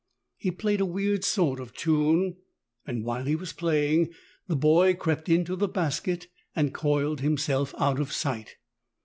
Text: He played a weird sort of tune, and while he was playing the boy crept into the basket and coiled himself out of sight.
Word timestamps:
He 0.39 0.49
played 0.49 0.81
a 0.81 0.85
weird 0.87 1.23
sort 1.23 1.59
of 1.59 1.73
tune, 1.75 2.37
and 2.87 3.03
while 3.05 3.25
he 3.25 3.35
was 3.35 3.53
playing 3.53 4.09
the 4.47 4.55
boy 4.55 4.95
crept 4.95 5.29
into 5.29 5.55
the 5.55 5.67
basket 5.67 6.25
and 6.55 6.73
coiled 6.73 7.19
himself 7.21 7.75
out 7.77 7.99
of 7.99 8.11
sight. 8.11 8.55